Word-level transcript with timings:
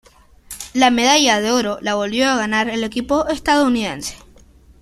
La 0.73 0.89
medalla 0.89 1.39
de 1.41 1.51
oro 1.51 1.77
la 1.79 1.93
volvió 1.93 2.27
a 2.27 2.35
ganar 2.35 2.67
el 2.69 2.83
equipo 2.83 3.27
estadounidense. 3.27 4.15